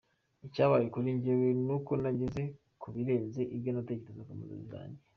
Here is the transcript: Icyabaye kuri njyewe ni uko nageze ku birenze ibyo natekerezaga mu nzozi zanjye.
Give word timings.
Icyabaye 0.47 0.85
kuri 0.93 1.07
njyewe 1.17 1.47
ni 1.65 1.71
uko 1.77 1.91
nageze 2.01 2.43
ku 2.81 2.87
birenze 2.93 3.41
ibyo 3.55 3.69
natekerezaga 3.73 4.31
mu 4.37 4.43
nzozi 4.45 4.67
zanjye. 4.73 5.01